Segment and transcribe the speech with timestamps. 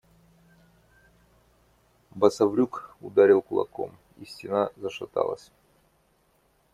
[2.15, 5.51] Басаврюк ударил кулаком, и стена зашаталась.